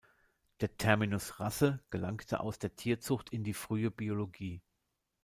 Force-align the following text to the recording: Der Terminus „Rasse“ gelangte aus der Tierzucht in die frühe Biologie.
Der 0.61 0.75
Terminus 0.77 1.39
„Rasse“ 1.39 1.79
gelangte 1.91 2.39
aus 2.39 2.57
der 2.57 2.75
Tierzucht 2.75 3.29
in 3.29 3.43
die 3.43 3.53
frühe 3.53 3.91
Biologie. 3.91 4.63